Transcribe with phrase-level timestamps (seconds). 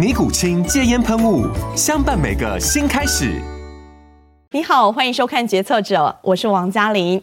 [0.00, 1.46] 尼古清戒烟喷雾，
[1.76, 3.38] 相伴每个新开始。
[4.50, 7.22] 你好，欢迎收看《决策者》，我是王嘉玲。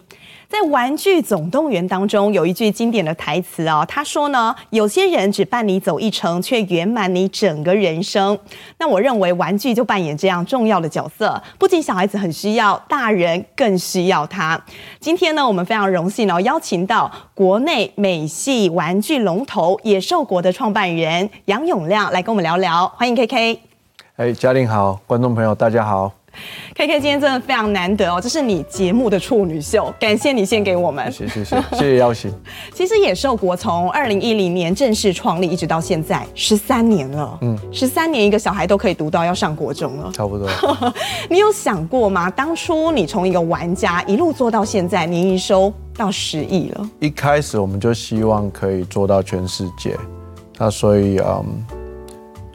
[0.50, 8.38] 在《玩具总动员》当中有一句经典的台词啊，他说呢：“有些人只伴你走一程，却圆满你整个人生。”
[8.80, 14.60] 那我认为玩具就扮演这样重要的角色，不仅小孩子很需要，大人更需要它。
[15.02, 22.88] 今天呢，我们非常荣幸哦，邀请到国内美系玩具龙头野兽国的创办人杨永亮来跟我们聊聊。
[22.96, 23.60] 欢迎 KK。
[24.16, 26.14] 哎，嘉玲好，观众朋友大家好。
[26.76, 31.12] K K 今天真的非常难得哦，这是你节目的处女秀，感谢你献给我们。
[31.12, 32.32] 谢谢谢谢，谢谢邀请。
[32.74, 37.38] 其实野兽国从二零一零年正式创立，一直到现在十三年了。
[37.42, 40.48] 嗯，十三年一个小孩都可以读到要上国中了，差不多。
[41.30, 42.30] 你有想过吗？
[42.30, 46.90] 当初你从一个玩家一路做到现在，年营收到十亿了。
[47.00, 49.98] 一开始我们就希望可以做到全世界，
[50.58, 51.77] 那所以嗯。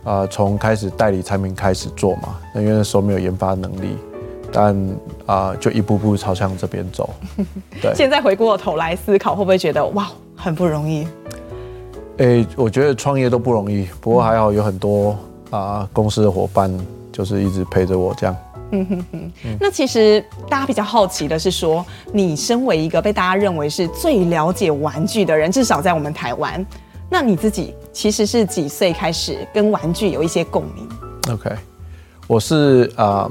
[0.05, 3.97] 啊，从开始代理产品开始做嘛，那因为那时候没有研发能力，
[4.53, 4.77] 但
[5.27, 7.08] 啊，就一步步朝向这边走。
[7.81, 11.06] 对，现在回过头来思考，会不会觉得哇，很不容易？
[12.19, 15.17] 哎、欸，我觉得创业都不容易，不过还好有很多
[15.51, 16.70] 啊公司的伙伴，
[17.12, 18.36] 就是一直陪着我这样。
[18.73, 19.57] 嗯哼哼。
[19.61, 26.64] 那其实大家比较好奇的是说，你身为一个被大家认为是最了解玩具的人，至少在我们台湾。
[27.12, 30.89] 那你自己其实是几岁开始跟玩具有一些共鸣
[31.30, 31.50] ？OK，
[32.27, 33.30] 我是啊，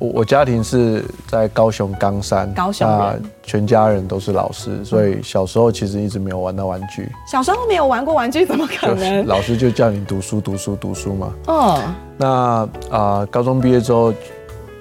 [0.00, 7.08] 我、呃、我家庭是在高雄冈山，高雄人，全家人都是老师，所以小时候其实一直没有玩到玩具。
[7.30, 9.24] 小时候没有玩过玩具，怎么可能？
[9.28, 11.32] 老师就叫你读书，读书，读书嘛。
[11.46, 11.80] 哦。
[12.18, 14.12] 那啊、呃，高中毕业之后，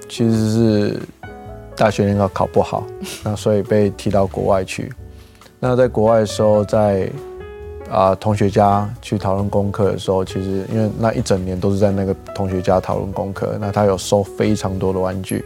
[0.09, 0.99] 其实是
[1.75, 2.83] 大学联考考不好，
[3.23, 4.91] 那所以被踢到国外去。
[5.59, 7.07] 那在国外的时候，在
[7.89, 15.45] 啊、呃，同学家去讨论功课的时候，其实因为那一整年都是在那个同学家讨论功课，那他有收非常多的玩具，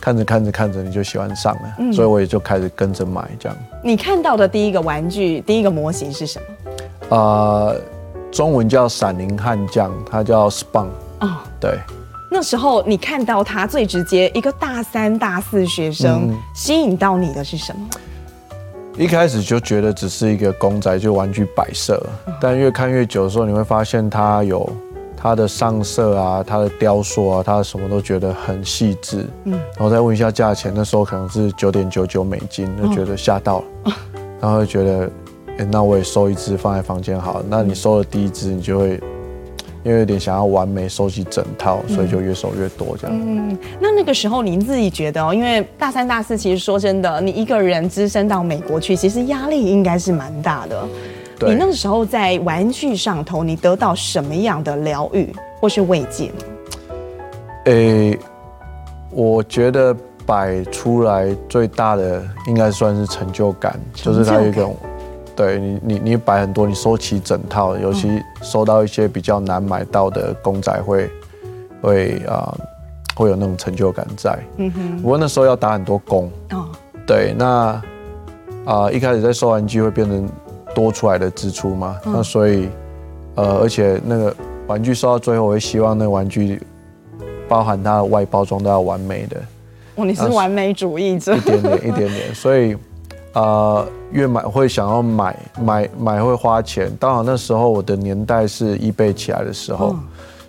[0.00, 3.58] 看着看着看着你就喜欢上了，嗯、所以我也就开始跟着买这样。
[3.82, 7.16] 你看到的第一个玩具，第一个模型是什么？
[7.16, 7.80] 啊、呃，
[8.30, 10.88] 中文叫闪灵悍将，它叫 Spawn。
[11.20, 11.78] 哦，对。
[12.30, 17.86] 那时候你看到它最直接，一个大三大四学生、嗯、吸引到你的是什么？
[18.98, 22.00] 一开始就觉得只是一个公仔，就玩具摆设。
[22.40, 24.68] 但越看越久的时候，你会发现它有
[25.16, 29.26] 它的上色啊，它的雕塑啊，它什么都觉得很细致。
[29.44, 33.94] 嗯，然后再问一下价钱，那时候可能是九点九九美金，就觉得吓到了。
[34.40, 35.10] 然后就觉得，
[35.58, 37.44] 欸，那我也收一只放在房间好了。
[37.48, 39.00] 那你收了第一只，你就会。
[39.84, 43.16] 因为有点想要完美收集整套，所以就越收越多这样。
[43.20, 50.88] 嗯，那那个时候您自己觉得哦，因为大三、大四，其实说真的，你一个人只身到美国去，其实压力应该是蛮大的。
[51.38, 51.50] 对。
[51.50, 56.30] 你那个时候在玩具上头，你得到什么样的疗愈或是慰藉？
[57.64, 58.18] 诶，
[59.10, 64.76] 我觉得摆出来最大的应该算是成就感，就是它有一种。
[65.34, 71.10] 对你，你你摆很多，你收齐整套，尤其收到一些比较难买到的公仔会，
[71.80, 72.54] 会会啊，
[73.14, 74.38] 会有那种成就感在。
[74.58, 75.02] 嗯哼。
[75.02, 76.30] 不过那时候要打很多工。
[76.50, 76.68] 哦。
[77.06, 77.82] 对，那
[78.66, 80.28] 啊，一开始在收玩具会变成
[80.74, 82.68] 多出来的支出嘛，嗯、那所以
[83.34, 84.36] 呃，而且那个
[84.66, 86.60] 玩具收到最后，我会希望那个玩具
[87.48, 89.36] 包含它的外包装都要完美的。
[89.94, 91.34] 哦，你是完美主义者。
[91.34, 92.76] 一点点，一点点，所以。
[93.34, 99.96] 呃，越买会想要买买买会花钱，刚好那时候我的年代是 eBay 起来的时候，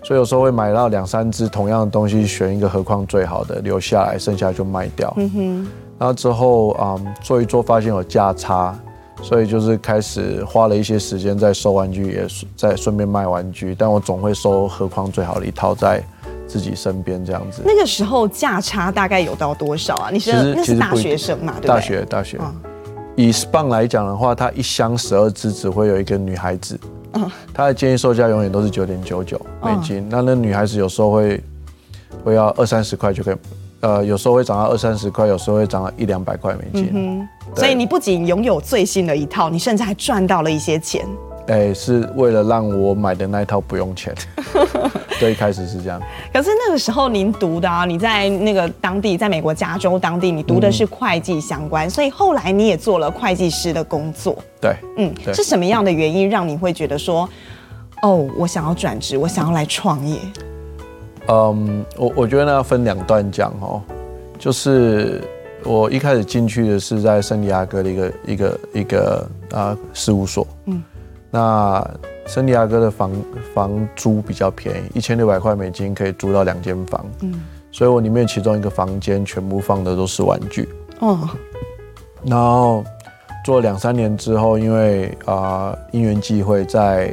[0.03, 5.13] 所以有时候会买到两三只同样的东西，选一个何况最好的留下来，剩下就卖掉。
[5.15, 5.67] 嗯哼。
[5.97, 8.77] 然后之后啊、嗯，做一做发现有价差，
[9.21, 12.27] 所以就是开始花了一些时间在收玩具，也
[12.57, 16.03] 在顺便卖玩具，但我总会收何况最好的一套在
[16.45, 17.61] 自己身边这样子。
[17.63, 20.09] 那个时候价差大概有到多少啊？
[20.11, 21.53] 你是那是大学生嘛？
[21.53, 21.67] 对不对？
[21.67, 22.37] 大学大学。
[23.15, 26.79] 以 SPUN 来讲的话，它一箱十二支只会有一个女孩子。
[27.13, 27.29] 嗯。
[27.53, 30.07] 它的建议售价永远都是九点九九美金。
[30.09, 31.43] 那那女孩子有时候会
[32.23, 33.35] 会要二三十块就可以，
[33.81, 36.89] 呃，有时候会涨到二三十块，有时候会涨到一两百块美金。
[36.93, 37.27] 嗯。
[37.55, 41.05] 所以你不仅拥有最新的一套，你甚至还赚到了一些钱。
[41.47, 44.15] 哎、欸，是为了让我买的那一套不用钱。
[45.19, 46.01] 对，一开始是这样。
[46.33, 54.37] 可是那个时候您读的啊，你在那个当地，在美国加州当地，你读的是会计相关，嗯、所以后来你也做了会计师的工作。
[54.59, 57.29] 对，嗯，是什么样的原因让你会觉得说，
[58.01, 60.17] 哦，我想要转职，我想要来创业？
[61.27, 63.81] 嗯，我我觉得呢要分两段讲哦，
[64.39, 65.21] 就是
[65.63, 70.81] 我一开始进去的是在圣地亚哥的一个一个一个啊事务所，嗯。
[71.35, 71.83] 那
[72.27, 73.11] 圣地亚哥的房
[73.55, 77.03] 房租比较便宜，一千六百块美金可以租到两间房。
[77.21, 77.41] 嗯，
[77.71, 80.69] 所以我里面其中一个房间全部放的都是玩具。
[80.99, 81.27] 哦，
[82.23, 82.83] 然后
[83.43, 87.11] 做了两三年之后，因为啊因缘际会在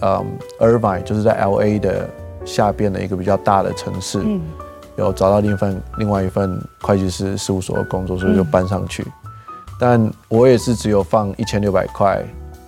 [0.00, 0.24] 嗯
[0.58, 2.08] Irvine 就是在 LA 的
[2.46, 4.40] 下边的一个比较大的城市，嗯，
[4.96, 9.02] 有找到另一份另外一份会计师事务所的工作，所以就搬上去。
[9.02, 9.30] 嗯，
[9.78, 12.24] 但我也是只有放一千六百块。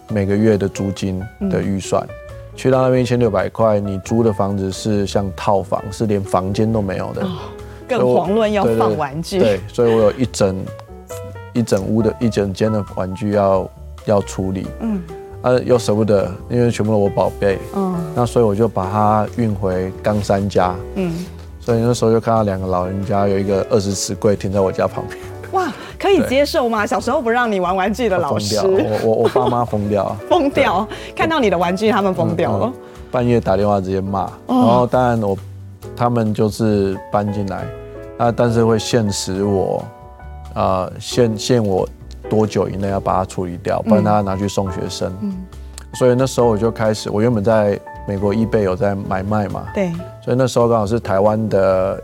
[0.08, 2.10] 每个月的租金的预算，嗯、
[2.54, 7.38] 去到那边一千六百块，你租的房子是像套房，是连房间都没有的，哦、
[7.88, 9.38] 更遑论要放玩具。
[9.38, 10.64] 对，所以我有一整
[11.52, 13.70] 一整屋的一整间的玩具要
[14.04, 15.00] 要处理，嗯，
[15.42, 21.12] 啊又舍不得，因为全部都我宝贝，嗯，那所以我就把它运回冈山家，嗯，
[21.60, 25.18] 所以那时候就看到两个老人家有一个二十尺柜停在我家旁边。
[26.02, 26.84] 哇，可以接受吗？
[26.84, 32.56] 小时候不让你玩玩具的老师，我我我爸妈疯掉， 疯掉，看到你的玩具他们疯掉？
[32.58, 35.36] 了，嗯嗯，半夜打电话直接骂，哦、然后当然我
[35.96, 37.64] 他们就是搬进来，
[38.18, 39.84] 啊，但是会限时我，
[40.54, 41.88] 呃，限限我
[42.28, 45.34] 多久以内要把它处理掉，不然他拿去送学生，嗯，
[45.94, 47.78] 所以那时候我就开始，我原本在
[48.08, 49.92] 美国 eBay 有在买卖嘛，对，
[50.24, 52.02] 所以那时候刚好是台湾的。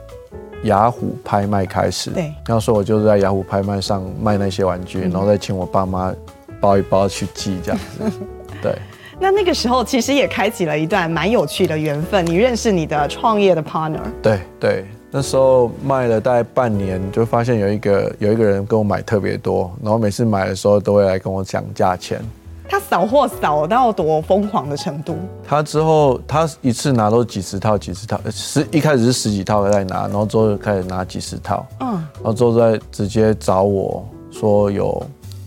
[0.64, 6.12] 雅虎拍卖开始，对，那时候我就是在雅虎拍卖上卖那些玩具，嗯、然后再请我爸妈
[6.60, 8.10] 包一包去寄这样子。
[8.60, 8.76] 对，
[9.20, 14.00] 那那个时候其实也开启了一段蛮有趣的缘分，你认识你的创业的 partner。
[14.20, 22.20] 对对，那时候卖了大概半年，就发现有一个有一个人跟我买特别多，然后每次买的时候都会来跟我讲价钱。
[22.68, 25.16] 他扫货扫到多疯狂的程度？
[25.46, 35.02] 他之后他一次拿都几十套，几十套，十一开始是十几套在拿，然后之后就开始拿几十套，嗯，然后之后再直接找我说有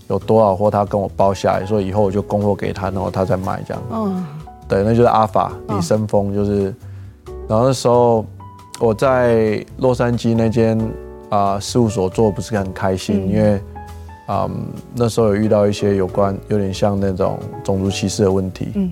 [0.07, 4.25] 有多少货，他跟我包下来，说以后我就供货给他，然后他再卖这样，嗯，
[4.68, 6.73] 对，那就是阿法李生峰，就是，
[7.47, 8.25] 然后那时候
[8.79, 10.77] 我在洛杉矶那间
[11.29, 13.62] 啊事务所做不是很开心，因为。
[14.27, 14.51] 嗯，um,
[14.95, 18.71] 那时候有遇到一些有关有点像那种种族歧视的问题。
[18.75, 18.91] 嗯，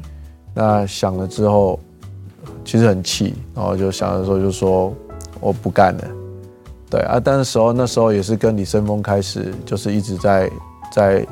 [0.53, 1.79] 那想了之后，
[2.63, 4.93] 其实很气，然后就想的时候就说
[5.39, 6.03] 我不干了。
[6.89, 10.51] 对啊，但是时候那时候也是跟李生峰开始，就是一直在
[10.91, 11.27] 在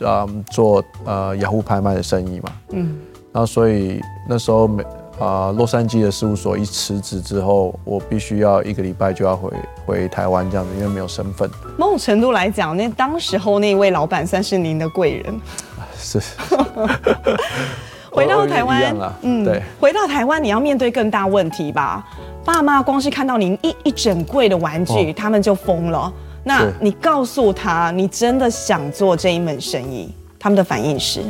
[0.00, 2.52] 嗯做呃雅虎拍卖的生意嘛。
[2.70, 2.98] 嗯，
[3.32, 4.84] 然后所以那时候每。
[5.18, 9.50] 啊，洛杉矶的事务所一辞职之后，我必须要一个礼拜就要回
[9.84, 11.50] 回台湾这样子，因为没有身份。
[11.76, 15.40] 某种程度来讲，那当时候那位老板算是您的贵人。
[15.98, 16.20] 是。
[18.10, 19.62] 回到台湾，嗯，对。
[19.78, 22.04] 回到台湾，你要面对更大问题吧？
[22.44, 26.12] 爸妈光是看到您一一整柜的玩具，哦、他们就疯了。
[26.42, 31.22] 那你告诉他，你真的想做这一门生意，他们的反应是？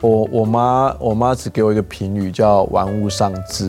[0.00, 3.66] 我我妈我妈只给我一个评语叫“玩物丧志”，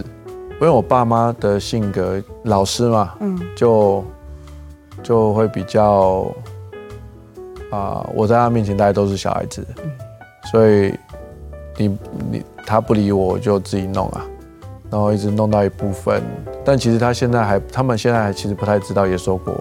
[0.54, 4.04] 因为我爸妈的性格老师嘛，嗯，就
[5.02, 6.28] 就会比较
[7.72, 9.92] 啊、呃，我在他面前大家都是小孩子，嗯、
[10.52, 10.94] 所以
[11.78, 11.98] 你
[12.32, 14.22] 你他不理我，我就自己弄啊，
[14.92, 16.22] 然后一直弄到一部分，
[16.64, 19.56] 但其实他现在还，他们现在还其实不太知道野兽国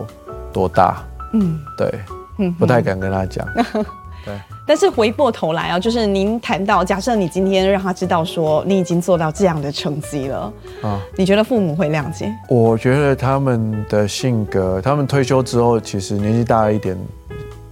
[0.52, 1.90] 多大，嗯，对，
[2.38, 3.46] 嗯，不太敢跟他讲。
[4.24, 12.30] 对，但是回过头来啊，就是您谈到，假设你今天让他知道说你已经做到这样的成绩了啊，你觉得父母会谅解？
[12.50, 16.98] 我觉得他们的性格，他们退休之后，其实年纪大一点，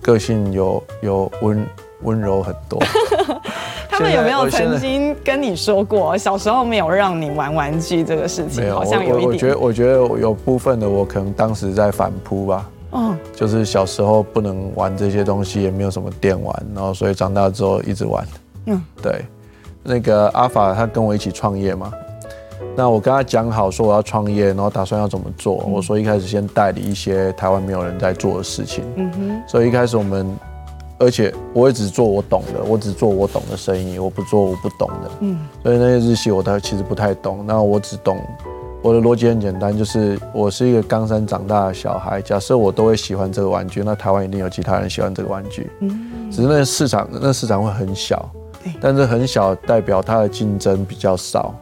[0.00, 1.66] 个性有有温
[2.00, 2.82] 温柔很多。
[3.90, 8.72] 他们有没有曾经跟你说过，小时候没有让你玩玩具这个事情？
[8.72, 9.54] 好像有一点。
[9.54, 12.66] 我，我觉得，我觉得有部分的我可能当时在反扑吧。
[12.96, 18.26] 嗯，就是小时候不能玩这些东西，也没有什么电玩，然后所以长大之后一直玩。
[18.64, 19.24] 嗯，对，
[19.82, 21.92] 那个阿法他跟我一起创业嘛，
[22.74, 25.62] 那我跟他讲好说我要创业，然后打算要怎么做。
[25.66, 28.82] 嗯、我说一开始先代理一些台湾没有人在做的事情。
[28.96, 29.42] 嗯哼。
[29.46, 30.34] 所以一开始我们，
[30.98, 35.10] 而且我也只做我懂的，我只做我懂的生意，我不做我不懂的。
[35.20, 35.38] 嗯。
[35.62, 38.18] 所以那些日系我都其实不太懂，那我只懂。
[38.86, 42.22] 我的逻辑很简单，就是我是一个冈山长大的小孩。
[42.22, 45.68] 假设我都会喜欢这个玩具，那台湾一定有其他人喜欢这个玩具。
[45.80, 48.30] 嗯，只是那市场，那市场会很小。
[48.62, 48.72] 对。
[48.80, 51.52] 但是很小代表它的竞争比较少。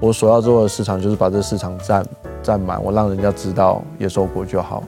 [0.00, 2.04] 我所要做的市场就是把这个市场占
[2.42, 4.82] 占满，我让人家知道野兽国就好。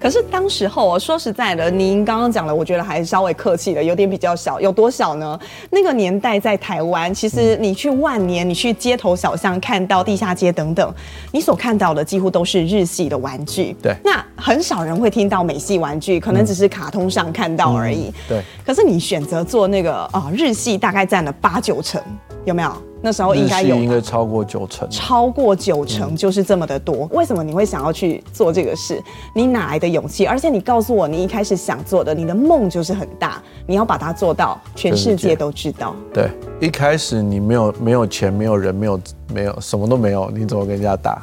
[0.00, 5.38] 可是当时候，我说实在的，您刚刚讲的，我觉得还是稍微客气的，有点比较小，有多小呢？
[5.70, 10.94] 那个年代在台湾，其实你去万年，你去街头小巷看到地下街等等，
[11.32, 13.74] 你所看到的几乎都是日系的玩具。
[13.82, 13.94] 对。
[14.04, 18.08] 那很少人会听到美系玩具，可能只是卡通上看到而已。
[18.08, 18.42] 嗯、对。
[18.64, 22.02] 可是你选择做那个啊、哦，日系大概占了八九成，
[22.44, 22.72] 有没有？
[23.06, 27.08] 那时候应该有，应该超过九成，超过九成就是这么的多。
[27.12, 29.00] 为什么你会想要去做这个事？
[29.32, 30.26] 你哪来的勇气？
[30.26, 35.94] 而且你告诉我，你一开始想做的，你的梦就是很大，你要把它做到全世界都知道。
[36.12, 39.00] 对，一开始你没有没有钱，没有人，没有
[39.32, 41.22] 没有什么都没有，你怎么跟人家打？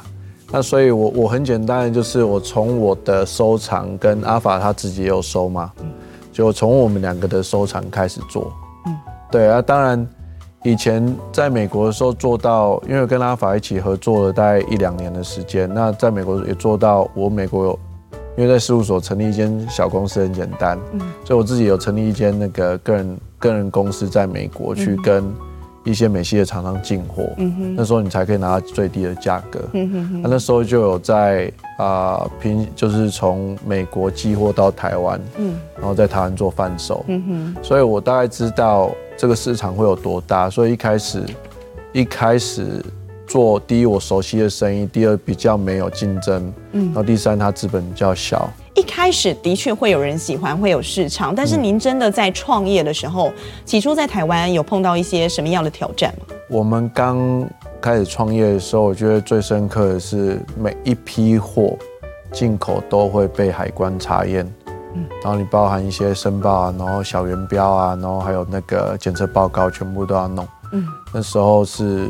[0.53, 5.69] 那所以我，我我很简单的就是我从我的收藏跟阿法他自己也有收嘛，
[6.31, 8.53] 就从我们两个的收藏开始做。
[8.85, 8.97] 嗯，
[9.29, 10.07] 对啊，当然。
[10.63, 17.79] 以前在美国的时候做到，因为跟阿法一起合作了大概一两年的时间，那在美国也做到，我美国有，
[18.37, 25.21] 因为在事务所成立一间小公司很简单，嗯，所以我自己有成立一间那个个人个人公司在美国去跟
[25.83, 37.23] 一些美系的厂商进货，嗯哼，那时候你才可以拿到最低的价格，嗯哼，那那时候就有在啊平，就是从美国寄货到台湾，嗯，然后在台湾做贩售，嗯
[37.55, 38.91] 哼，所以我大概知道。
[39.15, 40.49] 这个市场会有多大？
[40.49, 41.23] 所以一开始，
[41.93, 42.83] 一开始
[43.33, 48.47] 做第一我熟悉的生意，第二比较没有竞争，嗯，然后第三它资本比较小。
[48.75, 53.33] 一开始的确会有人喜欢，会有市场，但是您真的在创业的时候，嗯、
[53.65, 56.35] 起初在台湾有碰到一些什么样的挑战吗？
[56.47, 57.43] 我们刚
[57.81, 61.75] 开始创业的时候，我觉得最深刻的是每一批货
[62.31, 64.47] 进口都会被海关查验。
[65.23, 70.47] 然后你包含一些申报啊，然后小圆标啊，然后还有那个检测报告，全部都要弄。
[70.71, 72.09] 嗯，那时候是，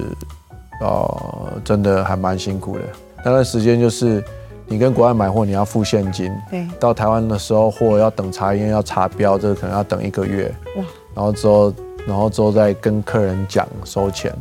[0.83, 2.81] 呃，真的还蛮辛苦的。
[3.23, 4.21] 那段时间就是，
[4.67, 6.29] 你跟国外买货，你要付现金。
[6.51, 6.67] 对。
[6.77, 10.53] 到台湾的时候，货要等查验，要查标，这个可能要等一个月。
[10.75, 10.83] 哇。
[11.15, 11.73] 然后之后，
[12.05, 14.33] 然后之后再跟客人讲收钱。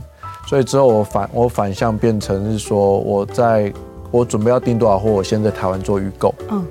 [0.49, 3.73] 所以之后我反我反向变成是说，我在
[4.11, 6.35] 我准备要订多少货，我先在台湾做预购。
[6.51, 6.67] 嗯。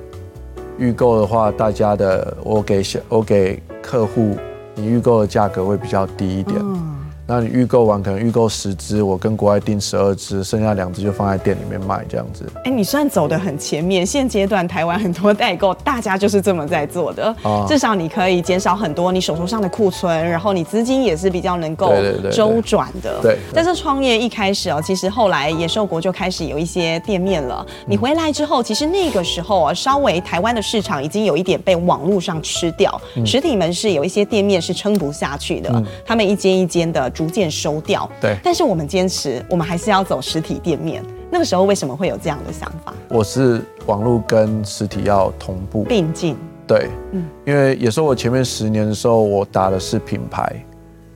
[0.78, 4.36] 预购的话，大家的我给小我给客户，
[4.76, 6.58] 你预购的价格会比较低一点。
[6.60, 6.98] 嗯
[7.28, 12.46] 那你预购完可能预购十只，我跟国外订十二只，剩下两只就放在店里面卖这样子。
[12.66, 14.06] 哎，你算走得很前面。
[14.06, 17.34] 现阶段台湾很多代购，大家就是这么在做的。
[17.44, 21.94] 啊，至少你可以减少很多你手头上的库存，然后你资金也是比较能够
[22.34, 23.20] 周转的。
[23.22, 23.38] 对。
[23.54, 27.66] 但是创业一开始哦，其实后来野兽国就开始有一些店面了。
[27.86, 37.11] 你回来之后，其实那个时候啊，稍微台湾的市场已经有一点被网络上吃掉，实体门市有一些店面是撑不下去的，他们一间一间的。
[37.12, 38.38] 逐渐收掉，对。
[38.44, 41.04] 但是我们坚持，我们还是要走实体店面。
[41.30, 42.94] 那个时候为什么会有这样的想法？
[43.08, 46.36] 我是网络跟实体要同步并进。
[46.68, 50.66] 对，嗯，因为也是我前面十年的时候，我打的是品牌，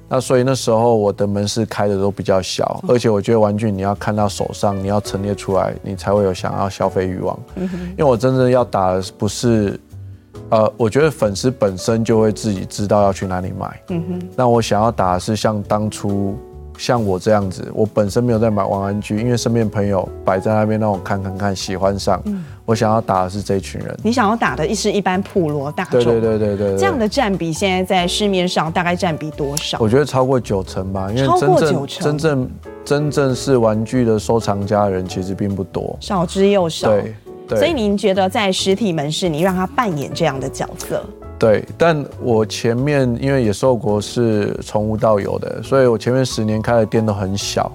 [0.08, 7.38] 那所以那时候我的门市开的都比较小，而且我觉得玩具你要看到手上，你要陈列出来，你才会有想要消费欲望。
[7.56, 7.70] 嗯。
[7.92, 9.80] 因为我真正要打的不是。
[10.50, 13.82] 呃，我觉得粉丝本身就会自己知道要去哪里买。
[13.90, 14.30] 嗯哼。
[14.36, 16.38] 那我想要打的是像当初
[16.78, 22.22] 像我这样子，我本身没有在买玩玩具，因为身边朋友摆在那边让我看看看，喜欢上。
[22.26, 22.44] 嗯。
[22.66, 23.96] 我想要打的是这群人。
[24.04, 26.04] 你想要打的是一般普罗大众。
[26.04, 26.78] 对对对对对。
[26.78, 29.78] 这样的占比现在在市面上大概占比多少？
[29.80, 32.04] 我觉得超过九成吧，因为真正超过九成。
[32.04, 32.50] 真正
[32.84, 36.90] 真正是玩具的收藏家的人其实并不多，少之又少。
[36.90, 37.16] 对。
[37.48, 41.04] 对所以您觉得在实体门市，你让他扮演这样的角色？
[41.38, 47.72] 对，但我前面因为野兽国是从无到有的，所以我前面十年开的店都很小，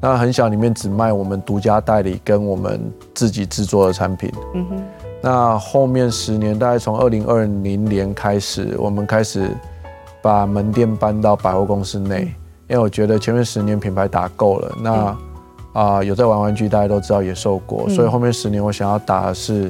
[0.00, 2.80] 那很小里面只卖我们独家代理跟我们
[3.14, 4.32] 自己制作的产品。
[4.54, 4.82] 嗯哼。
[5.20, 9.50] 那后面十年，大概从二零二零年开始，我们开始
[10.20, 12.34] 把门店搬到百货公司内，嗯、
[12.68, 14.76] 因为我觉得前面十年品牌打够了。
[14.80, 15.16] 那、嗯
[15.72, 19.68] 啊、呃，有在玩玩具，大家都知道野兽国，嗯、所以后面十年我想要打的是，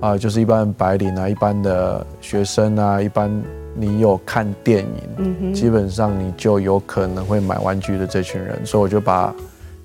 [0.00, 3.30] 啊、呃，就是一般白领啊，一般的学生啊，一般
[3.74, 9.34] 你有看电影，嗯、基本上你就有可能会买玩具的这群人，所以我就把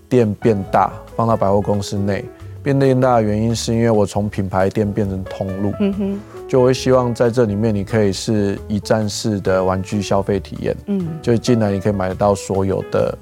[0.08, 2.24] 店变大，放到百货公司内。
[2.64, 13.18] 变更大的原因是因为我从品牌店变成通路，嗯哼，就我会希望在这里面你可以是一站式的玩具消费体验，嗯，就进来你可以买得到所有的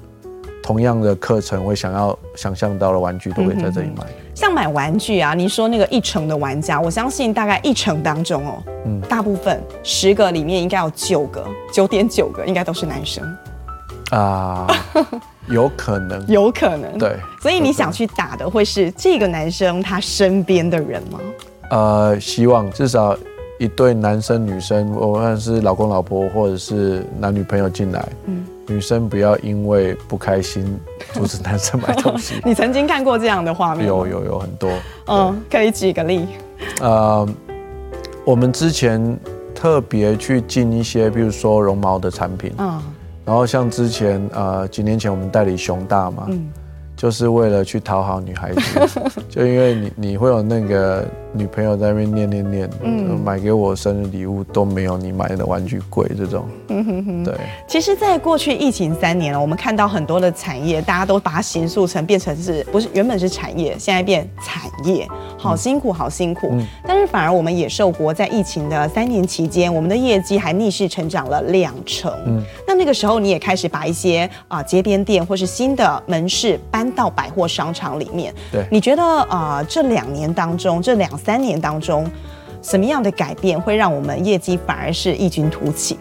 [0.62, 4.04] 同样的课程，我想要想象到的玩具都可以在这里买。
[4.34, 13.24] 像买玩具啊，你说那个一成的玩家，我相信大概一成当中哦，嗯，大部分十个里面应该有九个，九点九个应该都是男生
[14.10, 14.66] 啊。
[15.48, 21.18] 有可能，有可能，对，所以你想去打的会是这个男生他身边的人吗？
[21.70, 23.16] 呃，希望至少
[23.58, 30.78] 一对男生女生，无论是老公老婆或者是男女朋友进来，嗯，女生不要因为不开心
[31.12, 32.40] 阻止男生买东西。
[32.46, 33.88] 你曾经看过这样的画面？
[33.88, 34.70] 有有有很多，
[35.08, 36.28] 嗯，可以举个例。
[36.80, 37.28] 呃，
[38.24, 39.18] 我们之前
[39.52, 42.80] 特别去进一些，比如说绒毛的产品，嗯。
[43.24, 46.48] 然后像之前呃几年前我们代理熊大嘛，嗯，
[46.96, 48.88] 就是为了去讨好女孩子，
[49.28, 51.04] 就因为你你会有那个。
[51.32, 57.34] 女朋友在那边念念念，嗯，买给我生日礼物都没有你买的玩具贵，这种，嗯哼哼，对。
[57.68, 65.06] 其实，在过去疫情三年了，我们看到很多的产业，大家都把它形塑成变成是不是原本是产业，现在变产业，
[65.38, 66.48] 好辛苦，好辛苦。
[66.52, 66.66] 嗯。
[66.86, 72.12] 但是反而我们野兽国在疫情的三年期间，我们的业绩还逆势成长了两成。
[72.26, 72.42] 嗯。
[72.66, 78.34] 那那个时候，你也开始把一些啊街边店或是新的门市搬到百货商场里面。
[78.50, 78.66] 对。
[78.70, 82.10] 你觉得啊，这两年当中，这两三年当中，
[82.62, 85.98] 什么样的改变会让我们业绩反而是异军突起？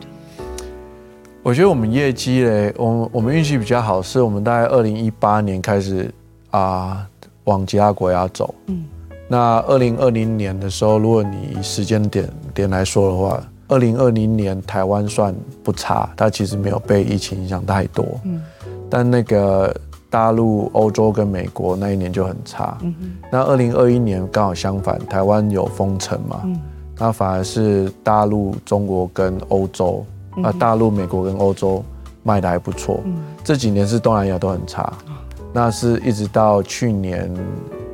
[1.44, 6.14] 我觉得我们业绩嘞，我我们运气比较好，是我们大概二零一八年开始
[6.52, 7.06] 啊
[7.44, 8.54] 往其他国家走。
[8.68, 8.86] 嗯，
[9.28, 18.06] 那二零二零年的时候，如果你以时间点点来说的话，二零二零年台湾算不差，它其实没有被疫情影响太多。
[18.24, 18.42] 嗯，
[18.90, 19.76] 但那个。
[20.10, 22.96] 大陆、欧洲跟美国那一年就很差，嗯、
[23.32, 26.60] 那二零二一年刚好相反，台湾有封城嘛，嗯、
[26.98, 30.04] 那反而是大陆、中国跟欧洲，
[30.44, 31.84] 啊，大陆、美国跟欧洲
[32.24, 33.02] 卖的还不错。
[33.06, 35.14] 嗯、这几年是东南亚都很差，嗯、
[35.54, 37.32] 那是一直到去年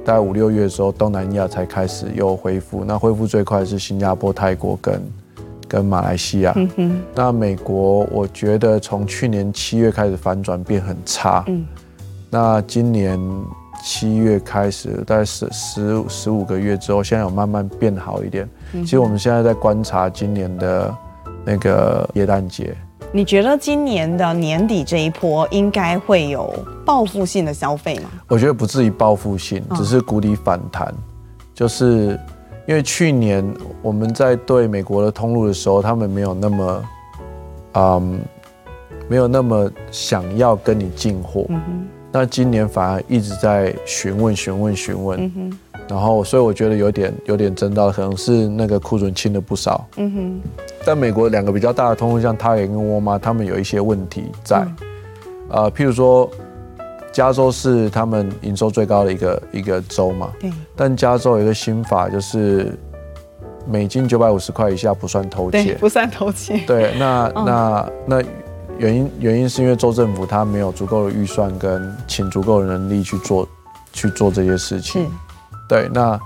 [0.06, 2.86] 大概五六月的时候，东南亚才开始又恢复。
[2.86, 5.01] 那恢复最快是新加坡、泰国跟
[5.67, 6.54] 跟马来西亚。
[6.78, 11.43] 嗯、那美国我觉得从去年七月开始反转变很差。
[11.47, 11.65] 嗯
[12.36, 13.17] 那今年
[13.82, 18.45] 七月开始，大概十十十五个月之后，现在有慢慢变好一点。
[18.74, 20.93] 嗯、其实我们现在在观察今年的
[21.45, 22.76] 那个耶诞节。
[23.13, 26.54] 你觉得今年的年底这一波应该会有
[26.86, 28.10] 报复性的消费吗？
[28.28, 30.86] 我觉得不至于报复性，只是谷底反弹。
[30.89, 31.04] 嗯、
[31.54, 32.19] 就是
[32.67, 33.50] 因为去年
[33.82, 36.84] 我们在对美国的通路的时候，他们没有那么，
[37.76, 38.19] 嗯，
[39.08, 41.45] 没有那么想要跟你进货。
[41.48, 49.86] 嗯那今年反而一直在询问、询问、询问，嗯、哼然后所以我觉得有点有点征兆，可能是那个库存清了不少。
[49.97, 50.41] 嗯哼。
[50.86, 54.65] 但美国两个比较大的通路，像 Target 跟沃尔玛，他们有一些问题在，
[55.49, 56.32] 呃，譬如说
[57.12, 60.32] 加州是他们营收最高的一个一个州嘛。
[60.39, 60.49] 对。
[60.73, 62.71] 但加州有一个新法，就是
[63.67, 66.60] 美金九百五十块以下不算偷窃，不算偷窃。
[66.65, 68.23] 对，那、嗯、那那。
[68.78, 73.48] 原因原因是因为州政府他没有足够的预算跟请足够的能力去做
[73.94, 75.10] 去做这些事情，
[75.68, 76.20] 对，那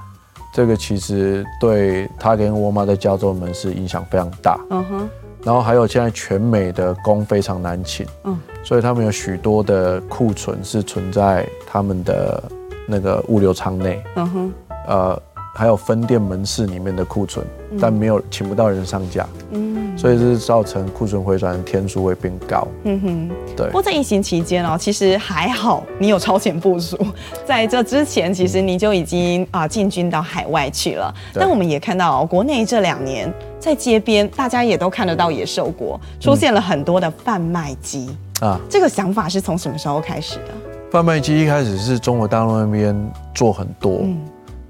[0.54, 5.10] 这个其实对他跟沃尔玛在加州门市影响非常大，嗯哼，
[5.44, 12.44] 然后还有现在全美的工非常难请，嗯，所以他们有许多的库存是存在他们的
[12.88, 14.54] 那个物流仓内，嗯哼，
[14.88, 15.22] 呃。
[15.54, 17.46] 还有分店门市里面的库存，
[17.82, 22.68] 但没有请不到人上架，嗯，所以是造成库存回转的天数会变高。
[22.84, 23.66] 嗯哼，对。
[23.68, 26.98] 不过在疫情期间哦，其实还好，你有超前部署，
[27.46, 31.14] 在这之前，其实你就已经啊进军到海外去了。
[31.34, 38.10] 但我们也看到哦，国内这两年在街边，大家也都看得到野兽国出现了很多的贩卖机
[38.40, 38.60] 啊。
[38.70, 40.54] 这个想法是从什么时候开始的？
[40.92, 42.96] 贩卖机一开始是中国大陆那边
[43.36, 44.00] 做很多。
[44.04, 44.18] 嗯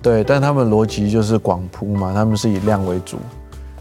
[0.01, 3.17] 对，但他们逻辑就是广铺嘛，他们是以量为主。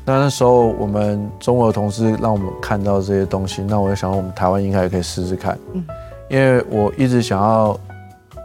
[0.05, 5.57] 那那时候我们中国的同事让我们看到这些东西，那我就想，我们台湾应该也可以试试看。
[5.75, 5.85] 嗯，
[6.29, 7.79] 因为我一直想要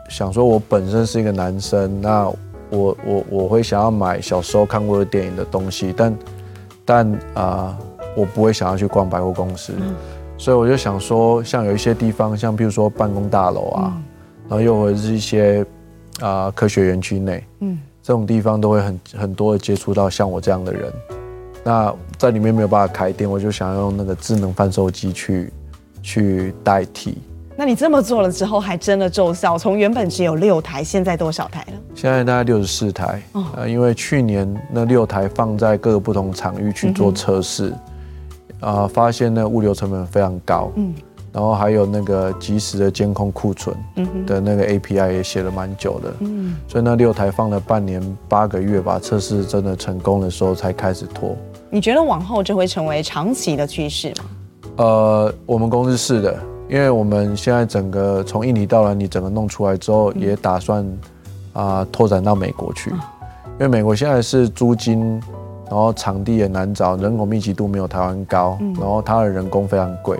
[0.09, 2.27] 想说，我本身是一个男生，那
[2.69, 6.17] 我我我会想要买小时候看过的电影的东西，但
[6.85, 7.77] 但啊、呃，
[8.15, 9.95] 我不会想要去逛百货公司，嗯、
[10.37, 14.03] 所以我就想说，像有一些地方，像比如说办公大楼啊，嗯、
[14.49, 15.65] 然后又或者是一些。
[16.21, 20.91] 啊，科学园区内，嗯，这种地方都会很很多的接触到像我这样的人。
[21.63, 25.51] 那在里面没有办法开店，我就想要用那个智能贩售机去
[26.01, 27.17] 去代替。
[27.55, 29.57] 那你这么做了之后，还真的奏效？
[29.57, 31.73] 从原本只有六台，现在多少台了？
[31.95, 33.21] 现在大概六十四台。
[33.33, 37.77] 哦、呃，因为去年那六台放在各个不同场域去做测试，啊、
[38.61, 40.71] 嗯呃，发现那物流成本非常高。
[40.75, 40.93] 嗯。
[41.33, 43.75] 然后还有那个及时的监控库存
[44.25, 46.13] 的那个 API 也写了蛮久的。
[46.19, 46.55] 嗯。
[46.67, 51.35] 所以那六台放了半年八个月吧，测试真的成功的时候才开始拖。
[51.69, 54.25] 你觉得往后这会成为长期的趋势吗？
[54.77, 56.39] 呃，我们公司是的。
[56.69, 60.83] 因为我们现在整个从印尼到软体整个弄出来之后，也打算
[61.51, 65.21] 啊拓展到美国去，因为美国现在是租金，
[65.69, 70.17] 然后场地也难找，人口密集度没有台湾高，然后它的人工非常贵，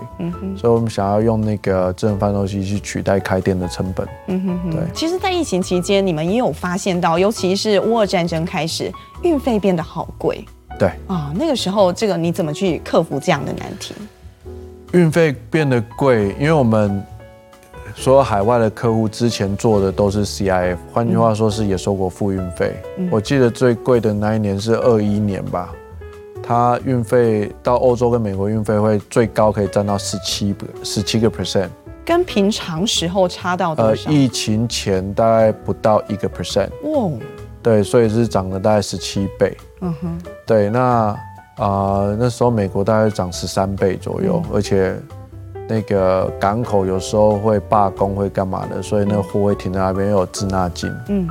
[0.56, 4.06] 所以我们想要用那个智能贩售机去取代开店的成本。
[4.28, 4.70] 嗯哼哼。
[4.70, 4.80] 对。
[4.92, 10.44] 其实，在疫情期间，你们也有发现到，尤其是乌俄战争开始，运费变得好贵。
[10.78, 10.90] 对。
[11.06, 13.94] 啊，那个时候，这个你怎么去克服这样的难题？
[14.92, 17.04] 运费变得贵，因为我们
[17.94, 22.76] 所有海外的客户之前做的都是 CIF，换句话说是也收过付运费。
[22.98, 25.72] 嗯、我记得最贵的那一年是二一年吧，
[26.42, 31.68] 它运费到欧洲跟美国运费会最高可以占到十七十七个 percent，
[32.04, 34.10] 跟平常时候差到多少？
[34.10, 36.68] 呃，疫情前大概不到一个 percent。
[36.82, 37.10] 哇，
[37.62, 39.56] 对，所以是涨了大概十七倍。
[39.80, 41.16] 嗯哼，对，那。
[41.56, 44.96] 啊、呃，那时候美国大概涨十三倍左右，嗯、而且
[45.68, 50.92] 那个港口有时候会罢工，会干嘛的，所以那个货会停在那边，又有滞纳金。
[51.08, 51.26] 嗯，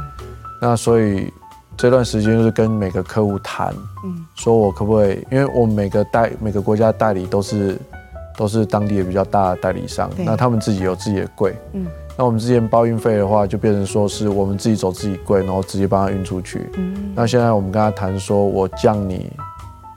[0.62, 1.32] 那所以
[1.78, 7.78] 这段时间就是跟每个客户谈，嗯，说我可不可以，因为我们每个代每个国家代理都是
[8.36, 11.86] 都是当地的比较大的代理商，那他们自己有自己的柜，嗯，
[12.18, 16.70] 那我们之前包运费的话，就变成说是我们自己走自己柜，然后直接帮他运出去。
[16.78, 19.32] 嗯，那现在我们跟他谈说，我降你。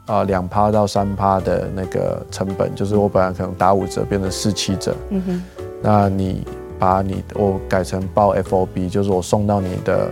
[0.06, 4.94] 啊，两趴到三趴的那个成本，就是我本来可能打五折，变成四七折。
[5.10, 5.42] 嗯哼，
[5.82, 6.46] 那你
[6.78, 10.08] 把你我改成报 FOB，就是我送到你的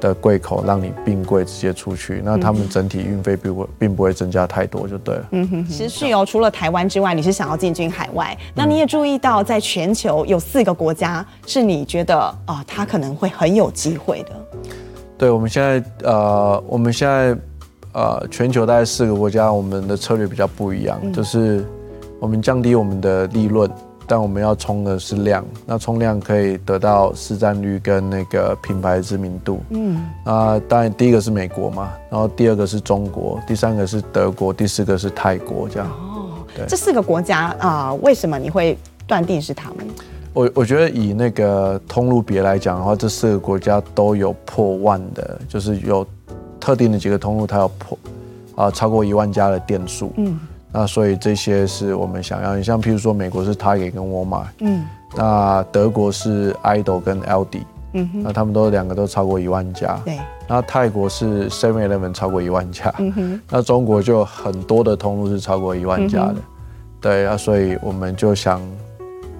[0.00, 2.20] 的柜口，让你并柜直接出去。
[2.22, 5.28] 那他们整体运费并不并不会增加太多，就对了。
[5.30, 6.26] 嗯哼，持续哦。
[6.26, 8.36] 除了台湾之外，你是想要进军海外？
[8.54, 14.30] 那你也注意到，在全球有四个国家是你觉得啊，它可能会很有机会的。
[15.16, 17.34] 对，我们现在呃，我们现在。
[17.92, 21.62] 呃，全球大概四个国家，我们的策略比较不一样，嗯、就是
[22.18, 23.70] 我们降低我们的利润，
[24.06, 25.44] 但我们要冲的是量。
[25.66, 29.60] 那冲量可以得到市占率跟那个品牌知名度。
[29.68, 35.86] 嗯，那，当然第一个是美国嘛，然后第二个是中国，第三个是德国，第四个是泰国，这样。
[35.88, 36.32] 哦，
[36.66, 39.86] 这四个国家啊、呃，为什么你会断定是他们？
[40.32, 46.06] 我我觉得以那个通路别来讲的话，这四个国家都有破万的，就是有。
[46.62, 47.98] 特定的几个通路，它要破
[48.54, 50.38] 啊超过一万家的店数，嗯，
[50.70, 52.56] 那所以这些是我们想要。
[52.56, 54.84] 你像譬如说，美国是 Target 跟 Walmart，嗯，
[55.16, 60.16] 那德国是 Idol 跟 Aldi，嗯哼，那他们都两个都超过一万家，对。
[60.46, 66.36] 那泰国是 Seven Eleven 超过一万家，嗯哼，那中国就很多的通路是超过一万家的，
[67.00, 68.60] 对啊，所以我们就想。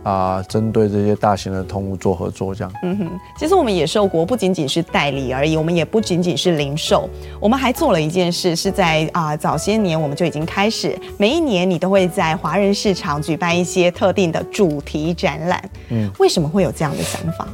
[0.02, 2.72] 啊，针对这些大型的通路做合作，这样。
[2.82, 7.08] 嗯哼，其实我们野兽国不仅仅是代理而已，我们也不仅仅是零售，
[7.40, 15.70] 我们还做了一件事，是在啊早些年我们就已经开始，每一年你都会在华人市场举办一些特定的主题展览。
[15.90, 17.46] 嗯，为什么会有这样的想法？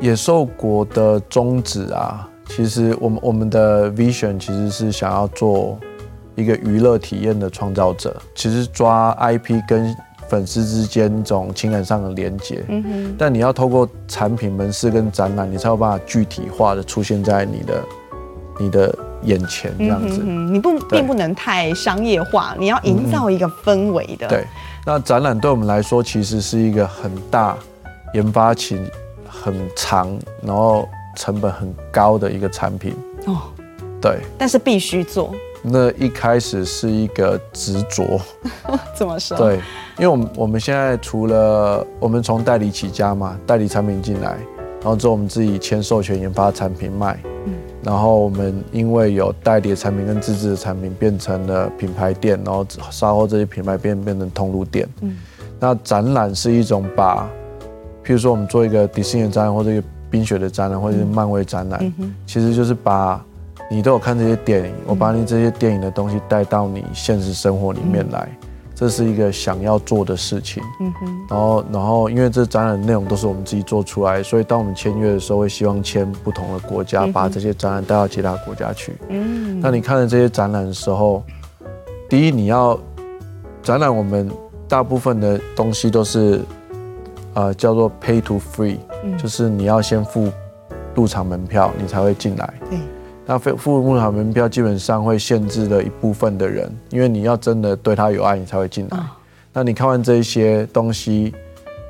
[0.00, 5.78] 野兽国的宗旨啊，其实我们我们的 vision 其实是想要做
[6.36, 9.96] 一个娱乐体验的创造者，其实抓 IP 跟。
[10.28, 17.82] 粉丝之间这种情感上的连接，嗯哼，但你要透过产品门市跟展览，你才有办法具体化的出现在你的
[18.58, 20.20] 你的眼前这样子。
[20.22, 24.28] 嗯，你不并不能太商业化，你要营造一个氛围的。
[24.28, 24.44] 对，
[24.84, 27.56] 那展览对我们来说其实是一个很大、
[28.14, 28.78] 研发期
[29.26, 30.86] 很长，然后
[31.16, 32.94] 成本很高的一个产品。
[33.26, 33.38] 哦，
[34.00, 35.34] 对，但是必须做。
[35.70, 38.20] 那一开始是一个执着，
[38.96, 39.36] 怎么说？
[39.36, 39.56] 对，
[39.98, 44.36] 因为我们我们现在除了我们从代理起家嘛，代理产品进来，
[44.80, 55.16] 然后之后我们自己签授权研发产品卖，嗯，然后我们因为有代理的产品跟自制的产品变成了品牌店，然后稍后这些品牌变变成通路店，嗯，
[55.60, 57.28] 那展览是一种把，
[58.04, 63.24] 譬如说我们做一个迪士尼的展览，或者一个冰雪的展览，或者是漫威展览，嗯，其实就是把。
[63.70, 68.28] 你都有看这些电影，我把你这些电影的东西带到你现实生活里面来，
[68.74, 70.62] 这是一个想要做的事情。
[70.80, 71.26] 嗯哼。
[71.28, 78.96] 然后，然后，因为这展览内容都是我们自己做出来，所以当我们签约的时候，会希望签不同的国家，把这些展览带到其他国家去。
[79.10, 79.60] 嗯。
[79.60, 81.22] 那你看了这些展览的时候，
[82.08, 82.78] 第一，你要
[83.62, 84.30] 展览我们
[84.66, 86.40] 大部分的东西都是
[87.34, 90.30] 呃叫做 pay to free，、嗯、就是你要先付
[90.94, 92.54] 入场门票，你才会进来。
[92.70, 92.78] 对。
[93.30, 98.96] 那付付入场门票基本上会限制了一部分的人，因为你要真的对他有爱，你才会进来。
[98.96, 99.04] 哦、
[99.52, 101.34] 那你看完这一些东西，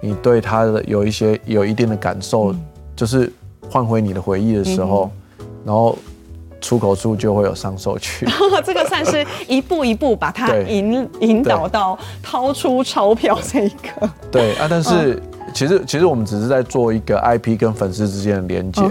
[0.02, 2.60] 你对他的有一些有一定的感受，嗯、
[2.96, 3.32] 就是
[3.70, 5.96] 换回你的回忆的时候，嗯、然后
[6.60, 8.26] 出口处就会有上手去。
[8.66, 14.10] 这个算是一步一步把它引引导到掏出钞票这一个。
[14.28, 15.22] 对啊，但是、嗯、
[15.54, 18.82] 其实其实我们只是在做一个 IP 跟粉丝之间的连接。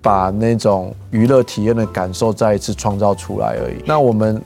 [0.00, 3.82] 嗯把那种娱乐体验的感受再一次创造出来而已。
[3.84, 4.40] 那我们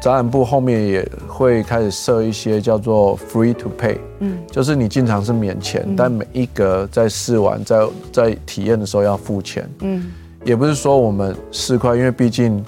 [0.00, 10.10] 展览部后面也会开始设一些叫做 free to pay，嗯，就是你进场是免钱，嗯、但每一格在试玩、在在体验的时候要付钱，嗯，
[10.44, 12.64] 也不是说我们四块，因为毕竟。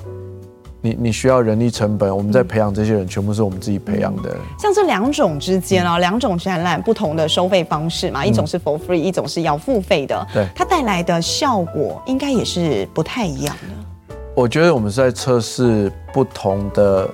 [0.83, 4.35] 你你需要人力成本，我们在培养这些人，全部是我们自己培养的。
[4.59, 10.27] 像这两种之间啊，两种展览不同的收费方式嘛，一种是 for free，一种是要付费的。
[10.33, 14.15] 对，它带来的效果应该也是不太一样的。
[14.35, 17.07] 我觉得我们是在测试不同的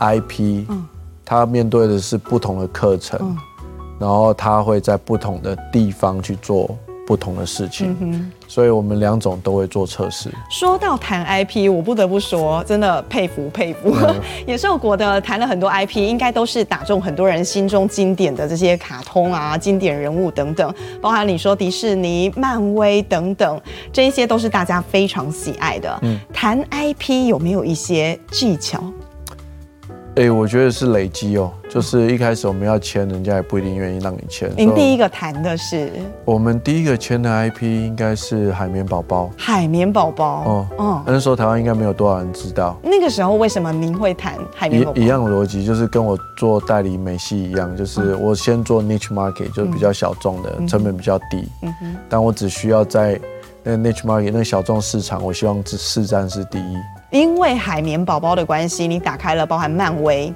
[0.00, 0.84] IP，嗯，
[1.24, 3.36] 它面对的是不同的课程，
[4.00, 6.76] 然后它会在不同的地方去做。
[7.06, 10.30] 不同的事情，嗯、所以我们两种都会做测试。
[10.50, 13.94] 说到谈 IP，我不得不说，真的佩服佩服。
[13.94, 23.60] 嗯、 野兽国的谈了很多 IP，应该都是打中很多人心中经典的这些卡通啊、经典人物等等，包含你说迪士尼、漫威等等，
[23.92, 25.98] 这一些都是大家非常喜爱的。
[26.02, 28.82] 嗯，谈 IP 有没有一些技巧？
[30.14, 34.52] 哎、欸，我觉得是累积哦，就是一开始我们要签，人家也不一定愿意让你签。
[34.54, 35.90] 您第一个谈的是？
[36.26, 39.30] 我们第一个签的 IP 应该是海绵宝宝。
[39.38, 40.26] 海绵宝宝。
[40.44, 41.02] 哦哦。
[41.06, 42.78] 那时候台湾应该没有多少人知道。
[42.82, 45.00] 那个时候为什么您会谈海绵宝宝？
[45.00, 51.48] 一样的逻辑，就是跟我做代理美系一样，就是我先做 niche market，就是比较小众的，成本比较低。
[51.62, 51.96] 嗯哼。
[52.10, 53.18] 但我只需要在
[53.62, 56.76] 那 niche market 那个小众市场，我希望市占是第一。
[57.12, 60.32] 因为海绵宝宝的关系，你打开了包含漫威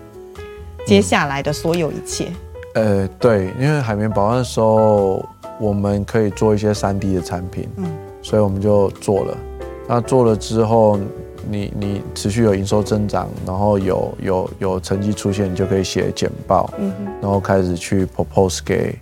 [0.86, 2.28] 接下来的所有一切。
[2.74, 5.24] 嗯、呃，对，因为海绵宝宝的时候，
[5.58, 7.86] 我们可以做一些三 D 的产品，嗯，
[8.20, 9.36] 所以我们就做了。
[9.88, 10.98] 那做了之后，
[11.48, 18.94] 你你持续有营收增长，然后有有有成绩出现，你就可以写简报，嗯，然后开始去 propose 给。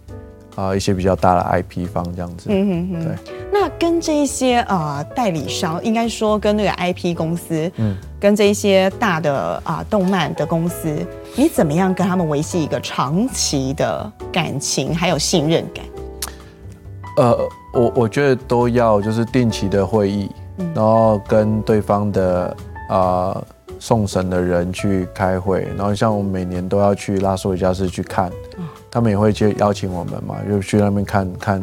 [0.56, 3.43] 啊，一些比较大的 IP 方这样子，嗯哼哼，对。
[3.64, 10.94] 那跟这一些呃代理商，应该说跟那个 IP 公司，嗯，跟这一些大的啊、呃、动漫的公司，
[11.34, 15.82] 你怎么样跟他们维系一个长期的感情还有信任感？
[17.16, 22.54] 呃，我我觉得都要就是定期的会议，嗯、然后跟对方的
[22.90, 23.44] 啊、呃、
[23.80, 28.30] 送审的人去开会，然后像我们每年都要去拉斯维加斯去看。
[28.58, 31.60] 嗯他们也会去邀请我们嘛，就去那边看看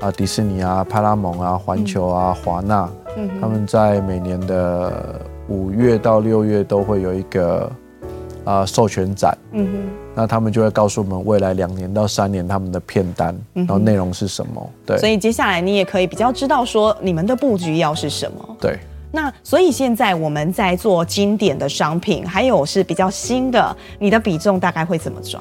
[0.00, 7.70] 啊，迪士尼啊、派拉蒙啊、环球啊、华纳，嗯、他们在每年的五月到六月都会有一个
[8.44, 9.72] 啊授权展，嗯哼，
[10.14, 18.78] 那他们就会告诉我们未来两年到三年他们的片单，嗯、然后内容是什么，对，所以接下来你也可以比较知道说你们的布局要是什么，对，
[19.10, 25.40] 那所以现在我们在做经典的商品，还有是比较新的，你的比重大概会怎么抓？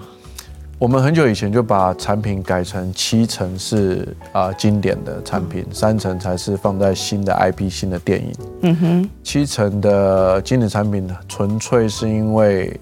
[0.77, 8.33] 我们很久以前就把产品改成七成是啊经典的产品，嗯、三成才是放在新的 IP、新的电影。
[8.61, 12.77] 嗯哼，七成的经典产品纯粹是因为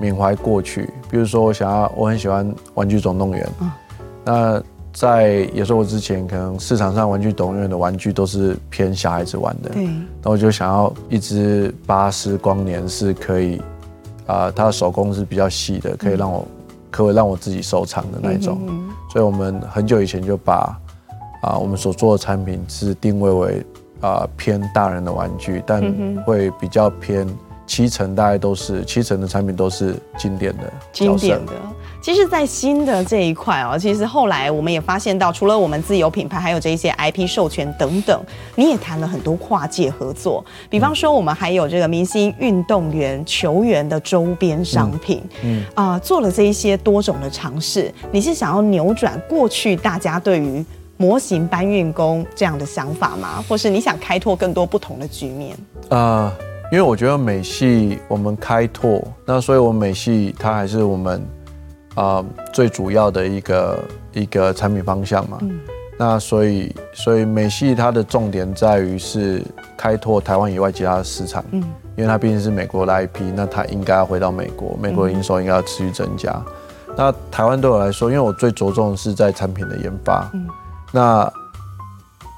[0.00, 3.44] 缅怀过去，比如说我想要，我很喜欢《玩具总动员》。
[3.60, 3.70] 嗯，
[4.24, 9.70] 那在野兽我之前，可能市场上《玩具总动员》的玩具都是偏小孩子玩的。
[9.70, 9.88] 对，
[10.22, 13.60] 那我就想要一只巴斯光年是可以
[14.26, 16.46] 啊，它的手工是比较细的，可以让我。
[16.92, 18.60] 可以让我自己收藏的那种，
[19.10, 20.78] 所以我们很久以前就把
[21.42, 23.66] 啊我们所做的产品是定位为
[24.00, 25.82] 啊偏大人的玩具，但
[26.26, 27.26] 会比较偏
[27.66, 31.52] 七成，大概都是七成的产品都是经典的经典的。
[32.02, 38.20] 其实，在新的这一块哦，其实后来我们也发现到，除了我们自有品牌，还有这一些 IP 授权等等，
[38.56, 40.44] 你也谈了很多跨界合作。
[40.68, 47.94] 比方说，我们还有这个明星运动员球员的周边商品，嗯啊、呃，做了这一些多种的尝试。
[48.10, 50.64] 你是想要扭转过去大家对于
[50.96, 53.44] 模型搬运工这样的想法吗？
[53.48, 55.56] 或是你想开拓更多不同的局面？
[55.88, 56.32] 啊、呃，
[56.72, 61.24] 因为我觉得美系我们开拓，那所以我们美系它还是我们。
[61.94, 63.78] 啊、呃，最主要的一个
[64.12, 65.60] 一个产品方向嘛，嗯、
[65.98, 69.42] 那所以所以美系它的重点在于是
[69.76, 71.62] 开拓台湾以外其他的市场，嗯，
[71.96, 76.32] 因为它毕竟是美国的 IP，那它应该要回到美国，美国的营收应该要持续增加。
[76.32, 80.46] 嗯、那台湾对我来说，因为我最着重的是在产品的研发，嗯，
[80.92, 81.32] 那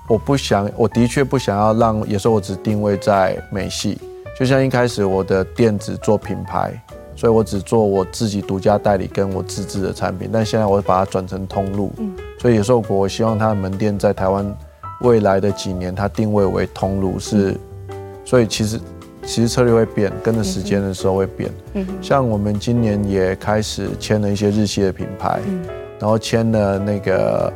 [0.08, 3.98] 我不想，我的确不想要让野兽我只定位在美系，
[4.38, 6.78] 就像一开始我的电子做品牌，
[7.16, 14.56] 所以我只做我自己独家代理跟我自制的产品，但现在我把它转成通路，嗯，所以野兽国我希望它的门店在台湾
[15.00, 17.56] 未来的几年它定位为通路是，
[18.24, 18.80] 所以其实。
[19.26, 21.50] 其实策略会变，跟着时间的时候会变。
[21.72, 25.62] 嗯，像我们今年也开始签了一些日系的品牌，嗯，
[25.98, 27.50] 然后签了那个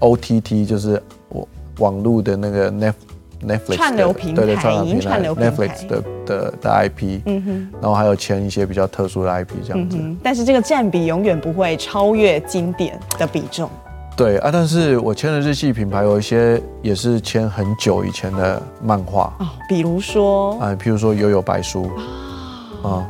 [0.00, 1.46] OTT，就是我
[1.78, 2.94] 网络的那个 Net
[3.42, 9.96] Netflix 串流平台，对对，串流平台，Netflix 的的的 IP，嗯哼，然后还有签一些比较特殊的 IP 这样子。
[10.00, 13.68] 嗯，但是这个占比永远不会超越经典的比重。
[14.16, 19.34] 对啊，但是我签的日系品牌有一些也是签很久以前的漫画。
[19.40, 20.56] 哦，比如说？
[20.60, 21.90] 啊，譬如说《悠悠白书》
[22.88, 23.04] 啊，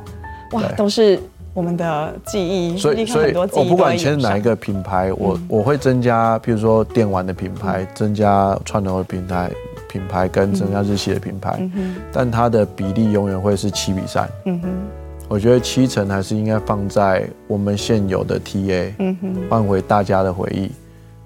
[0.52, 1.20] 哇，都是
[1.52, 9.50] 我们的记忆，所以所以我不管签哪一个品牌，我我会增加，譬如说电玩的品牌，增加串流的平台
[9.94, 11.70] 品牌跟增加日系的品牌，
[12.12, 14.28] 但它的比例永远会是七比三。
[14.44, 14.68] 嗯哼，
[15.28, 20.68] 我觉得七成还是应该放在我们现有的 TA，嗯哼，换回大家的回忆。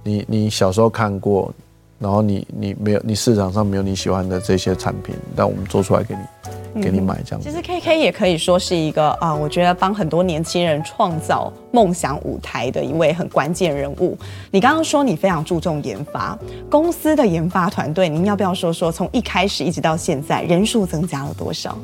[0.04, 1.50] 你你小时候看过，
[1.98, 7.50] 然后你你没有，你市场上没有你喜欢的这些产品，但我们做出来给你，给你买这样子。
[7.50, 14.16] 其实 KK 也可以说是一个啊，我觉得帮很多年轻人创造梦想舞台的一位很关键人物。
[14.52, 16.38] 你刚刚说你非常注重研发，
[16.70, 21.76] 公司的研发团队，您要不要说说从一开始一直到现在人数增加了多少？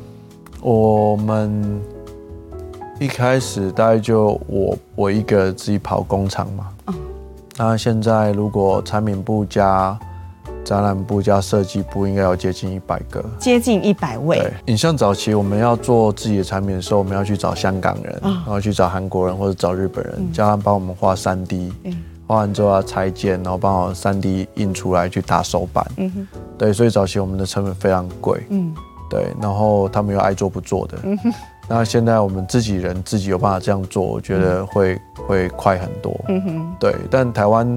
[0.61, 1.81] 我们
[3.01, 6.67] 一开始大概就我我一个自己跑工厂嘛。
[6.87, 6.93] 嗯
[7.57, 9.97] 那现在如果产品部加
[10.65, 14.39] 展览部加设计部，应该要接近一百个，接近一百位。
[14.39, 21.71] 对，你像早期我们要做自己的产品的时候，我们要去找香港人，然后去找韩国人或者找日本人，叫他们帮我们画三 D，
[22.25, 25.85] 画完之后要裁剪，然后帮我三 D 印出来去打手板。
[25.97, 28.43] 嗯哼，对，所以早期我们的成本非常贵。
[28.49, 28.73] 嗯，
[29.07, 30.97] 对，然后他们又爱做不做的。
[31.03, 31.31] 嗯哼。
[31.67, 36.15] 那现在我们自己人自己有办法这样做，我觉得会、嗯、会快很多。
[36.27, 36.95] 嗯哼，对。
[37.09, 37.67] 但台湾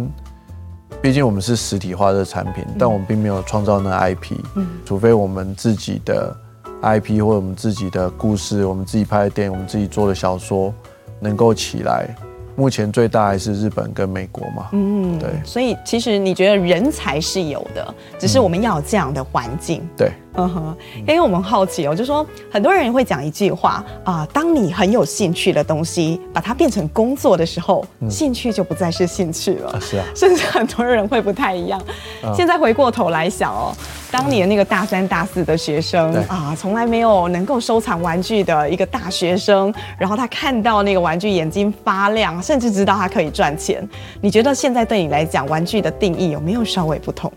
[1.00, 4.34] 毕竟我们是实体化的产品，嗯、但我们并没有创造那 IP。
[4.56, 6.36] 嗯，除非我们自己的
[6.82, 10.74] IP 或者我们自己的故事，我们自己拍的电影，我们自己做的小说
[11.20, 12.14] 能够起来。
[12.58, 31.80] 目前最大还是日本跟美国嘛，嗯，对，所以其实你觉得人才是有的，只是我们要有这样的环境，嗯，对，嗯哼，因为我们好奇哦，就说很多人会讲一句话啊，当你很有兴趣的东西，把它变成工作的时候，嗯，兴趣就不再是兴趣了，啊，是啊，甚至很多人会不太一样。
[32.24, 33.72] 啊，现在回过头来想哦。
[34.10, 43.86] 当年那个大三、大四的学生啊，从来没有能够收藏玩具的一个大学生，然后他看到那个玩具眼睛发亮，甚至知道他可以赚钱。
[44.22, 47.30] 你觉得现在对你来讲，玩具的定义有没有稍微不同？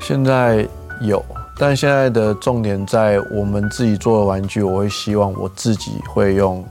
[0.00, 0.66] 现在
[1.00, 1.24] 有，
[1.58, 6.62] 但现在的重点在我们自己做的玩具，我会希望我自己会用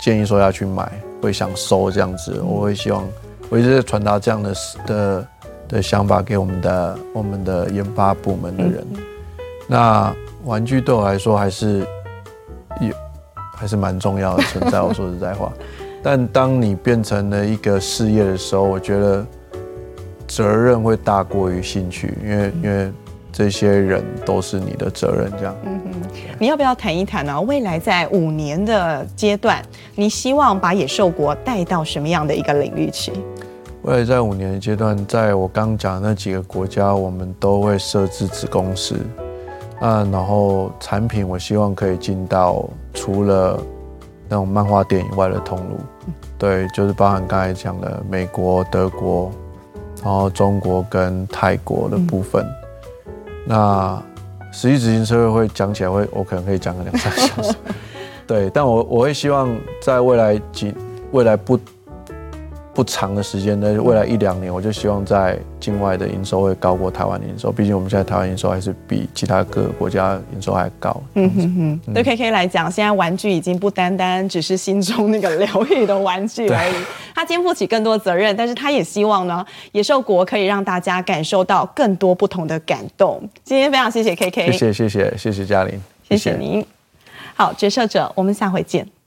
[0.00, 3.04] 建议说要去买，会想收这样子，我会希望
[3.50, 4.54] 我一直在传达这样的
[4.86, 5.26] 的。
[5.72, 8.86] 的想法给我们的我们的研发部门的人，
[9.66, 11.78] 那玩具对我来说还是
[12.80, 12.94] 有
[13.56, 14.82] 还是蛮重要的存在。
[14.82, 15.50] 我说实在话，
[16.04, 19.26] 但当你变成了一个事业的时候，我觉得
[20.28, 22.92] 责任会大过于兴趣，因为因为
[23.32, 25.32] 这些人都是你的责任。
[25.38, 26.02] 这样，嗯哼，
[26.38, 27.40] 你要不要谈一谈呢？
[27.40, 29.62] 未来在五年的阶段，
[29.94, 33.10] 你希望把野兽国带到什么样的一个领域去？
[33.82, 38.94] 未来在五年的阶段，在我刚讲的那几个国家，我们都会设置子公司。
[39.80, 42.64] 啊，然后产品我希望可以进到
[42.94, 43.60] 除了
[44.28, 45.76] 那种漫画店以外的通路，
[46.38, 49.32] 对，就是包含刚才讲的美国、德国，
[50.04, 52.46] 然后中国跟泰国的部分。
[53.44, 54.00] 那
[54.52, 57.52] 实际执行社会会讲起来会，我可能可以讲个两三小时。
[58.28, 60.72] 对，但我我会希望在未来几
[61.10, 61.58] 未来不。
[62.74, 67.52] 不长的时间的未来一两年，我就希望在境外的营收会高过台湾的营收。
[67.52, 71.02] 毕竟我们现在台湾营收还是比其他各个国家营收还高。
[71.14, 76.74] 嗯哼哼，对 KK 来讲，现在玩具已经不单单只是心中那个疗愈的玩具而已，
[77.14, 78.34] 他肩负起更多责任。
[78.34, 83.20] 但是他也希望呢，野兽国可以让大家感受到更多不同的感动。
[83.44, 85.78] 今天非常谢谢 KK，谢谢谢谢谢谢嘉玲，
[86.08, 86.64] 谢谢您。
[87.34, 89.01] 好，决策者，我们下回见。